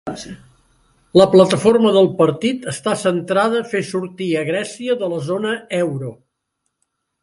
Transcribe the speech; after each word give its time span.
La 1.21 1.27
plataforma 1.33 1.91
del 1.99 2.09
partit 2.23 2.67
està 2.73 2.97
centrada 3.03 3.63
fer 3.75 3.85
sortir 3.93 4.33
a 4.35 4.45
Grècia 4.53 5.01
de 5.05 5.15
la 5.17 5.25
zona 5.33 5.57
euro. 5.87 6.15